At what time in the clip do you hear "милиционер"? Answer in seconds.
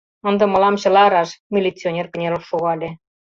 1.53-2.07